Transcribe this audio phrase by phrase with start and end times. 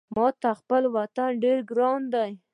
[0.15, 2.23] ماته خپل وطن ډېر ګران ده